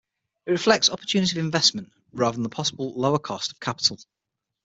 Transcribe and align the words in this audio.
It 0.47 0.51
reflects 0.53 0.89
opportunity 0.89 1.27
cost 1.33 1.37
of 1.37 1.45
investment, 1.45 1.93
rather 2.11 2.33
than 2.33 2.41
the 2.41 2.49
possibly 2.49 2.91
lower 2.95 3.19
cost 3.19 3.51
of 3.51 3.59
capital. 3.59 3.99